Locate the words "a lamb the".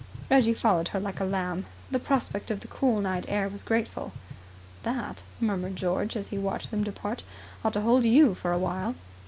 1.19-1.99